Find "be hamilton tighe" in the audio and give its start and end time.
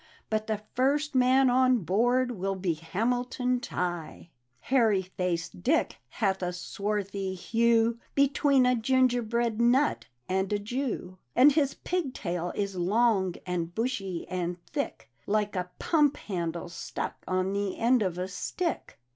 2.55-4.29